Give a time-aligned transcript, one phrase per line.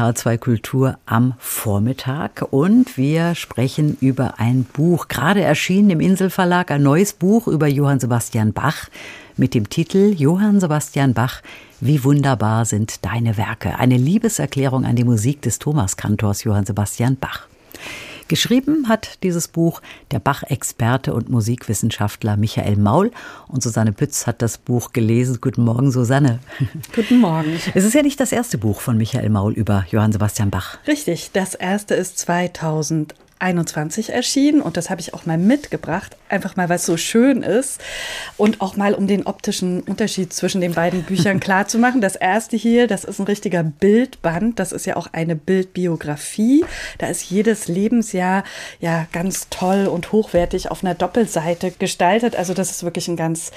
[0.00, 6.82] H2 Kultur am Vormittag und wir sprechen über ein Buch, gerade erschienen im Inselverlag, ein
[6.82, 8.88] neues Buch über Johann Sebastian Bach
[9.36, 11.42] mit dem Titel Johann Sebastian Bach,
[11.80, 13.78] wie wunderbar sind deine Werke.
[13.78, 17.46] Eine Liebeserklärung an die Musik des Thomaskantors Johann Sebastian Bach.
[18.30, 23.10] Geschrieben hat dieses Buch der Bach-Experte und Musikwissenschaftler Michael Maul.
[23.48, 25.38] Und Susanne Pütz hat das Buch gelesen.
[25.40, 26.38] Guten Morgen, Susanne.
[26.94, 27.58] Guten Morgen.
[27.74, 30.78] Es ist ja nicht das erste Buch von Michael Maul über Johann Sebastian Bach.
[30.86, 36.56] Richtig, das erste ist 2000 21 erschienen und das habe ich auch mal mitgebracht, einfach
[36.56, 37.80] mal, weil es so schön ist
[38.36, 42.00] und auch mal, um den optischen Unterschied zwischen den beiden Büchern klar zu machen.
[42.00, 46.64] Das erste hier, das ist ein richtiger Bildband, das ist ja auch eine Bildbiografie.
[46.98, 48.44] Da ist jedes Lebensjahr
[48.80, 52.36] ja ganz toll und hochwertig auf einer Doppelseite gestaltet.
[52.36, 53.50] Also das ist wirklich ein ganz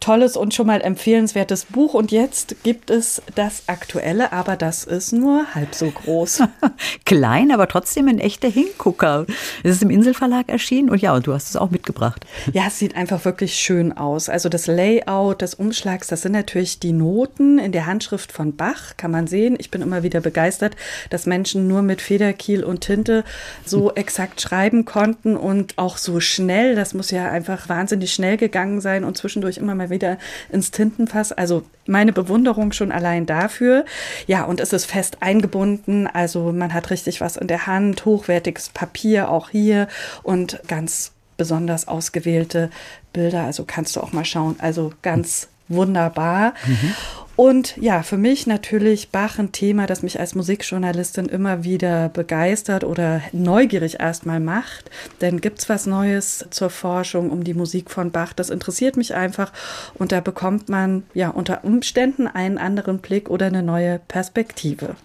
[0.00, 1.94] tolles und schon mal empfehlenswertes Buch.
[1.94, 6.42] Und jetzt gibt es das aktuelle, aber das ist nur halb so groß.
[7.04, 9.26] Klein, aber trotzdem ein echter Hingucker.
[9.62, 12.24] Es ist im Inselverlag erschienen und ja, und du hast es auch mitgebracht.
[12.52, 14.28] Ja, es sieht einfach wirklich schön aus.
[14.28, 18.96] Also das Layout des Umschlags, das sind natürlich die Noten in der Handschrift von Bach,
[18.96, 19.56] kann man sehen.
[19.58, 20.76] Ich bin immer wieder begeistert,
[21.10, 23.24] dass Menschen nur mit Federkiel und Tinte
[23.64, 26.74] so exakt schreiben konnten und auch so schnell.
[26.74, 30.18] Das muss ja einfach wahnsinnig schnell gegangen sein und zwischendurch immer mal wieder
[30.50, 31.32] ins Tintenfass.
[31.32, 33.84] Also meine Bewunderung schon allein dafür.
[34.26, 36.06] Ja, und es ist fest eingebunden.
[36.06, 39.88] Also man hat richtig was in der Hand, hochwertiges Papier auch hier
[40.22, 42.70] und ganz besonders ausgewählte
[43.12, 43.44] Bilder.
[43.44, 44.56] Also kannst du auch mal schauen.
[44.58, 46.54] Also ganz wunderbar.
[46.66, 46.94] Mhm.
[47.38, 52.82] Und ja, für mich natürlich Bach ein Thema, das mich als Musikjournalistin immer wieder begeistert
[52.82, 54.90] oder neugierig erstmal macht.
[55.20, 58.32] Denn gibt es was Neues zur Forschung um die Musik von Bach?
[58.32, 59.52] Das interessiert mich einfach.
[59.94, 64.96] Und da bekommt man ja unter Umständen einen anderen Blick oder eine neue Perspektive.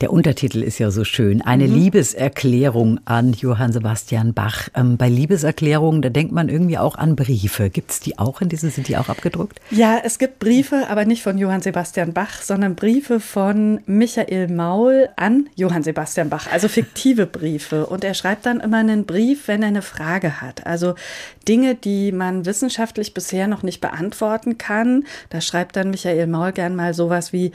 [0.00, 1.40] Der Untertitel ist ja so schön.
[1.42, 1.74] Eine mhm.
[1.74, 4.68] Liebeserklärung an Johann Sebastian Bach.
[4.74, 7.70] Ähm, bei Liebeserklärungen, da denkt man irgendwie auch an Briefe.
[7.70, 9.60] Gibt es die auch in diesen, sind die auch abgedruckt?
[9.70, 15.08] Ja, es gibt Briefe, aber nicht von Johann Sebastian Bach, sondern Briefe von Michael Maul
[15.16, 17.86] an Johann Sebastian Bach, also fiktive Briefe.
[17.86, 20.66] Und er schreibt dann immer einen Brief, wenn er eine Frage hat.
[20.66, 20.94] Also
[21.46, 25.04] Dinge, die man wissenschaftlich bisher noch nicht beantworten kann.
[25.30, 27.52] Da schreibt dann Michael Maul gern mal sowas wie,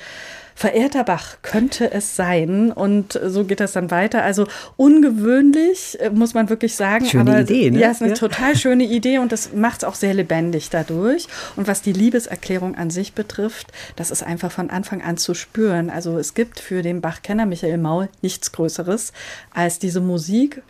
[0.59, 2.73] Verehrter Bach, könnte es sein?
[2.73, 4.23] Und so geht das dann weiter.
[4.23, 7.05] Also ungewöhnlich, äh, muss man wirklich sagen.
[7.05, 7.79] Schöne aber, Idee, ne?
[7.79, 8.17] Ja, ist eine ja.
[8.17, 11.27] total schöne Idee und das macht es auch sehr lebendig dadurch.
[11.55, 15.89] Und was die Liebeserklärung an sich betrifft, das ist einfach von Anfang an zu spüren.
[15.89, 19.13] Also es gibt für den Bach-Kenner Michael Maul nichts Größeres
[19.53, 20.61] als diese Musik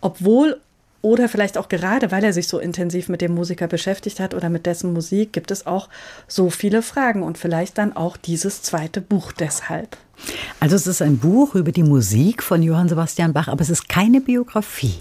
[0.00, 0.60] obwohl
[1.06, 4.48] oder vielleicht auch gerade, weil er sich so intensiv mit dem Musiker beschäftigt hat oder
[4.48, 5.88] mit dessen Musik, gibt es auch
[6.26, 9.96] so viele Fragen und vielleicht dann auch dieses zweite Buch deshalb.
[10.58, 13.88] Also es ist ein Buch über die Musik von Johann Sebastian Bach, aber es ist
[13.88, 14.94] keine Biografie.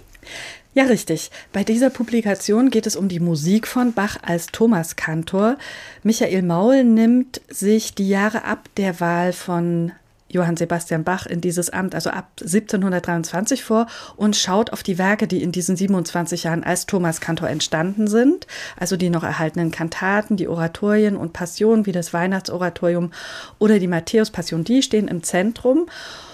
[0.75, 1.31] Ja, richtig.
[1.51, 5.57] Bei dieser Publikation geht es um die Musik von Bach als Thomaskantor.
[6.03, 9.91] Michael Maul nimmt sich die Jahre ab der Wahl von
[10.35, 15.27] Johann Sebastian Bach in dieses Amt, also ab 1723 vor und schaut auf die Werke,
[15.27, 18.45] die in diesen 27 Jahren als Thomas Kantor entstanden sind,
[18.77, 23.11] also die noch erhaltenen Kantaten, die Oratorien und Passionen wie das Weihnachtsoratorium
[23.57, 25.87] oder die Matthäus-Passion, die stehen im Zentrum.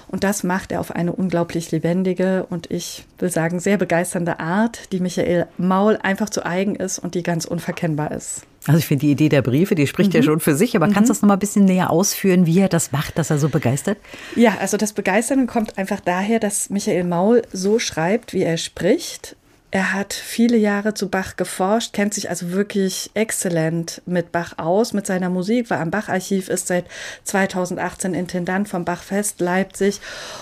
[0.07, 4.91] Und das macht er auf eine unglaublich lebendige und ich will sagen sehr begeisternde Art,
[4.91, 8.45] die Michael Maul einfach zu eigen ist und die ganz unverkennbar ist.
[8.67, 10.17] Also ich finde die Idee der Briefe, die spricht mhm.
[10.17, 10.93] ja schon für sich, aber mhm.
[10.93, 13.39] kannst du das noch mal ein bisschen näher ausführen, wie er das macht, dass er
[13.39, 13.97] so begeistert?
[14.35, 19.35] Ja, also das Begeistern kommt einfach daher, dass Michael Maul so schreibt, wie er spricht.
[19.73, 24.91] Er hat viele Jahre zu Bach geforscht, kennt sich also wirklich exzellent mit Bach aus,
[24.91, 26.83] mit seiner Musik, war am Bach-Archiv, ist seit
[27.23, 30.01] 2018 Intendant vom Bachfest Leipzig.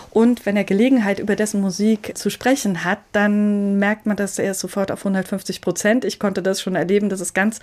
[0.10, 4.56] Und wenn er Gelegenheit über dessen Musik zu sprechen hat, dann merkt man, dass er
[4.56, 6.06] sofort auf 150 Prozent.
[6.06, 7.60] Ich konnte das schon erleben, das ist ganz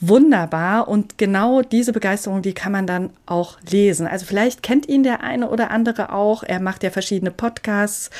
[0.00, 0.88] wunderbar.
[0.88, 4.06] Und genau diese Begeisterung, die kann man dann auch lesen.
[4.06, 6.42] Also vielleicht kennt ihn der eine oder andere auch.
[6.42, 8.10] Er macht ja verschiedene Podcasts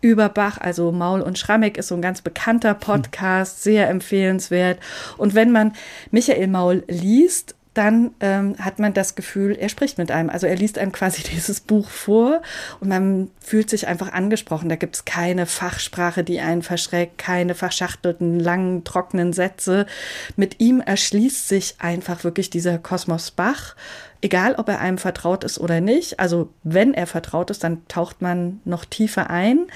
[0.00, 4.78] über Bach, also Maul und Schrammeck ist so ein ganz bekannter bekannter Podcast, sehr empfehlenswert.
[5.16, 5.72] Und wenn man
[6.12, 10.30] Michael Maul liest, dann ähm, hat man das Gefühl, er spricht mit einem.
[10.30, 12.42] Also er liest einem quasi dieses Buch vor
[12.80, 14.68] und man fühlt sich einfach angesprochen.
[14.68, 19.86] Da gibt es keine Fachsprache, die einen verschreckt, keine verschachtelten, langen, trockenen Sätze.
[20.34, 23.76] Mit ihm erschließt sich einfach wirklich dieser Kosmos Bach.
[24.20, 26.18] Egal, ob er einem vertraut ist oder nicht.
[26.18, 29.68] Also wenn er vertraut ist, dann taucht man noch tiefer ein.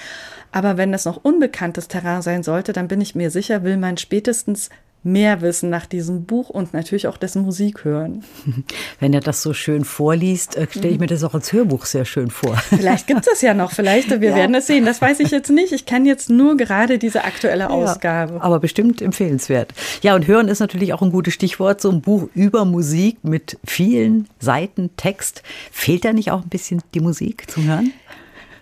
[0.51, 3.97] Aber wenn das noch unbekanntes Terrain sein sollte, dann bin ich mir sicher, will man
[3.97, 4.71] spätestens
[5.05, 8.25] mehr wissen nach diesem Buch und natürlich auch dessen Musik hören.
[9.01, 12.05] Wenn er das so schön vorliest, äh, stelle ich mir das auch als Hörbuch sehr
[12.05, 12.57] schön vor.
[12.69, 14.37] Vielleicht gibt es das ja noch, vielleicht, wir ja.
[14.37, 14.85] werden es sehen.
[14.85, 15.73] Das weiß ich jetzt nicht.
[15.73, 18.35] Ich kenne jetzt nur gerade diese aktuelle Ausgabe.
[18.35, 19.73] Ja, aber bestimmt empfehlenswert.
[20.03, 21.81] Ja, und hören ist natürlich auch ein gutes Stichwort.
[21.81, 25.43] So ein Buch über Musik mit vielen Seiten Text.
[25.71, 27.93] Fehlt da nicht auch ein bisschen die Musik zum Hören?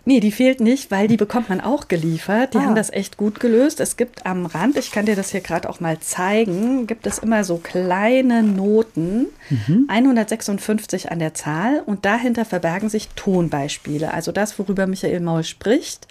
[0.05, 2.55] Nee, die fehlt nicht, weil die bekommt man auch geliefert.
[2.55, 2.63] Die ah.
[2.63, 3.81] haben das echt gut gelöst.
[3.81, 7.19] Es gibt am Rand, ich kann dir das hier gerade auch mal zeigen, gibt es
[7.19, 9.87] immer so kleine Noten, mhm.
[9.89, 14.13] 156 an der Zahl und dahinter verbergen sich Tonbeispiele.
[14.13, 16.07] Also das, worüber Michael Maul spricht,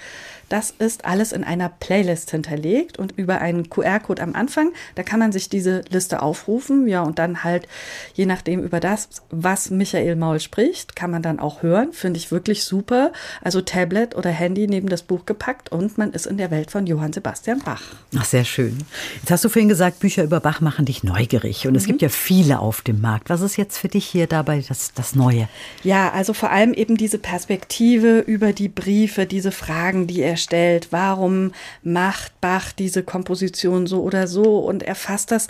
[0.49, 5.19] das ist alles in einer Playlist hinterlegt und über einen QR-Code am Anfang, da kann
[5.19, 7.67] man sich diese Liste aufrufen, ja, und dann halt,
[8.13, 11.93] je nachdem über das, was Michael Maul spricht, kann man dann auch hören.
[11.93, 13.11] Finde ich wirklich super.
[13.41, 16.87] Also Tablet oder Handy neben das Buch gepackt und man ist in der Welt von
[16.87, 17.81] Johann Sebastian Bach.
[18.17, 18.79] Ach, sehr schön.
[19.21, 21.77] Jetzt hast du vorhin gesagt, Bücher über Bach machen dich neugierig und mhm.
[21.77, 23.29] es gibt ja viele auf dem Markt.
[23.29, 25.47] Was ist jetzt für dich hier dabei das, das Neue?
[25.83, 30.87] Ja, also vor allem eben diese Perspektive über die Briefe, diese Fragen, die er stellt.
[30.91, 31.51] Warum
[31.83, 34.59] macht Bach diese Komposition so oder so?
[34.59, 35.47] Und er fasst das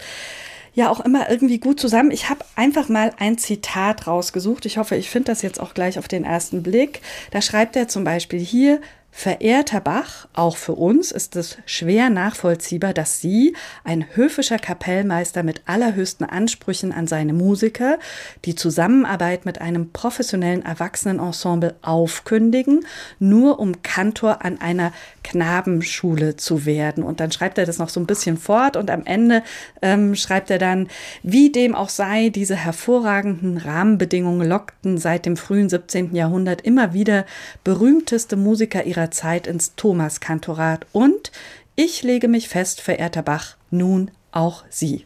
[0.74, 2.12] ja auch immer irgendwie gut zusammen.
[2.12, 4.66] Ich habe einfach mal ein Zitat rausgesucht.
[4.66, 7.02] Ich hoffe, ich finde das jetzt auch gleich auf den ersten Blick.
[7.32, 12.94] Da schreibt er zum Beispiel hier, Verehrter Bach, auch für uns ist es schwer nachvollziehbar,
[12.94, 17.98] dass Sie, ein höfischer Kapellmeister mit allerhöchsten Ansprüchen an seine Musiker,
[18.46, 22.86] die Zusammenarbeit mit einem professionellen Erwachsenenensemble aufkündigen,
[23.18, 27.04] nur um Kantor an einer Knabenschule zu werden.
[27.04, 29.44] Und dann schreibt er das noch so ein bisschen fort und am Ende
[29.82, 30.88] ähm, schreibt er dann,
[31.24, 36.16] wie dem auch sei, diese hervorragenden Rahmenbedingungen lockten seit dem frühen 17.
[36.16, 37.26] Jahrhundert immer wieder
[37.66, 41.32] berühmteste Musiker ihrer ihrer Zeit ins Thomaskantorat und
[41.76, 45.06] ich lege mich fest, verehrter Bach, nun auch Sie.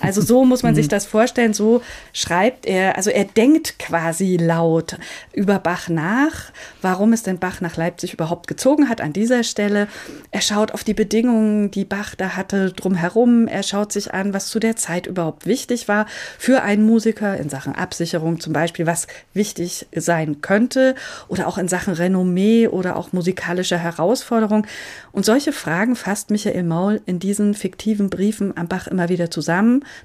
[0.00, 0.90] Also so muss man sich mhm.
[0.90, 1.82] das vorstellen, so
[2.12, 4.96] schreibt er, also er denkt quasi laut
[5.32, 9.88] über Bach nach, warum es denn Bach nach Leipzig überhaupt gezogen hat an dieser Stelle.
[10.30, 14.48] Er schaut auf die Bedingungen, die Bach da hatte drumherum, er schaut sich an, was
[14.48, 16.06] zu der Zeit überhaupt wichtig war
[16.38, 20.94] für einen Musiker in Sachen Absicherung zum Beispiel, was wichtig sein könnte
[21.28, 24.66] oder auch in Sachen Renommee oder auch musikalische Herausforderung.
[25.12, 29.45] Und solche Fragen fasst Michael Maul in diesen fiktiven Briefen am Bach immer wieder zusammen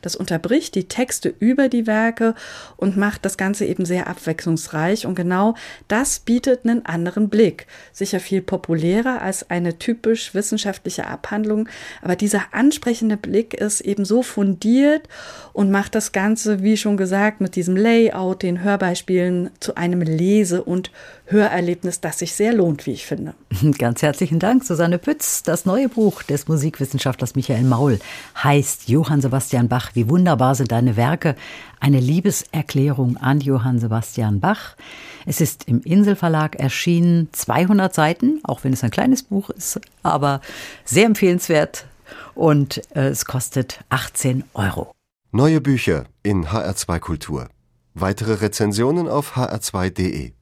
[0.01, 2.35] das unterbricht die Texte über die Werke
[2.77, 5.05] und macht das Ganze eben sehr abwechslungsreich.
[5.05, 5.55] Und genau
[5.88, 7.67] das bietet einen anderen Blick.
[7.91, 11.67] Sicher viel populärer als eine typisch wissenschaftliche Abhandlung.
[12.01, 15.07] Aber dieser ansprechende Blick ist eben so fundiert
[15.53, 20.63] und macht das Ganze, wie schon gesagt, mit diesem Layout, den Hörbeispielen zu einem Lese-
[20.63, 20.91] und
[21.25, 23.33] Hörerlebnis, das sich sehr lohnt, wie ich finde.
[23.77, 25.43] Ganz herzlichen Dank, Susanne Pütz.
[25.43, 27.99] Das neue Buch des Musikwissenschaftlers Michael Maul
[28.43, 29.30] heißt Johann Sebastian
[29.67, 29.91] Bach.
[29.95, 31.35] Wie wunderbar sind deine Werke.
[31.79, 34.75] Eine Liebeserklärung an Johann Sebastian Bach.
[35.25, 40.41] Es ist im Inselverlag erschienen, 200 Seiten, auch wenn es ein kleines Buch ist, aber
[40.85, 41.85] sehr empfehlenswert
[42.35, 44.91] und äh, es kostet 18 Euro.
[45.31, 47.47] Neue Bücher in HR2 Kultur.
[47.93, 50.33] Weitere Rezensionen auf hr2.de.